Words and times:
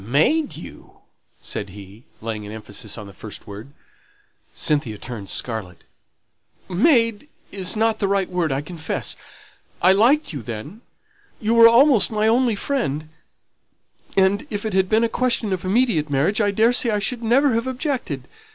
"Made 0.03 0.57
you!" 0.57 0.93
said 1.43 1.69
he, 1.69 2.05
laying 2.21 2.43
an 2.43 2.51
emphasis 2.51 2.97
on 2.97 3.05
the 3.05 3.13
first 3.13 3.45
word. 3.45 3.71
Cynthia 4.51 4.97
turned 4.97 5.29
scarlet. 5.29 5.83
"'Made' 6.67 7.27
is 7.51 7.75
not 7.75 7.99
the 7.99 8.07
right 8.07 8.27
word, 8.27 8.51
I 8.51 8.61
confess. 8.61 9.15
I 9.79 9.91
liked 9.91 10.33
you 10.33 10.41
then 10.41 10.81
you 11.39 11.53
were 11.53 11.67
almost 11.69 12.09
my 12.09 12.27
only 12.27 12.55
friend 12.55 13.09
and, 14.17 14.47
if 14.49 14.65
it 14.65 14.73
had 14.73 14.89
been 14.89 15.03
a 15.03 15.07
question 15.07 15.53
of 15.53 15.63
immediate 15.63 16.09
marriage, 16.09 16.41
I 16.41 16.49
daresay 16.49 16.89
I 16.89 16.97
should 16.97 17.21
never 17.21 17.53
have 17.53 17.67
objected. 17.67 18.27